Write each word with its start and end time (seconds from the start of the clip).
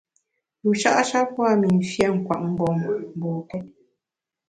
Yusha’ 0.63 0.91
sha 1.09 1.21
pua’ 1.31 1.49
mi 1.59 1.67
mfiét 1.77 2.11
nkwet 2.17 2.39
mgbom 2.47 2.77
mbokét. 3.17 3.65